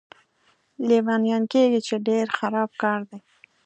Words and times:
لیونیان 0.87 1.43
کېږي، 1.53 1.79
چې 1.87 1.95
ډېر 2.07 2.25
خراب 2.37 2.69
کار 2.81 2.99
دی. 3.09 3.19